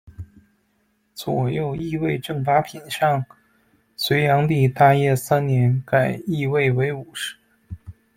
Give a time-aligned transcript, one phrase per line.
[1.13, 3.23] 左右翊卫正八品上，
[3.95, 7.35] 隋炀帝大业三年改翊卫为武侍。